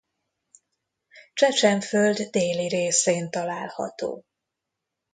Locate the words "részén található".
2.67-4.25